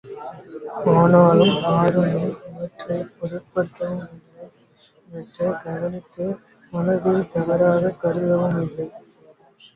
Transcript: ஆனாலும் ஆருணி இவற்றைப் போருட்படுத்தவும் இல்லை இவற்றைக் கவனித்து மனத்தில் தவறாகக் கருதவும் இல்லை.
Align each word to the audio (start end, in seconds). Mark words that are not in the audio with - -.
ஆனாலும் 0.93 1.51
ஆருணி 1.71 2.21
இவற்றைப் 2.47 3.11
போருட்படுத்தவும் 3.17 4.01
இல்லை 4.07 4.47
இவற்றைக் 5.07 5.61
கவனித்து 5.63 6.25
மனத்தில் 6.73 7.31
தவறாகக் 7.31 8.01
கருதவும் 8.01 8.59
இல்லை. 8.63 8.89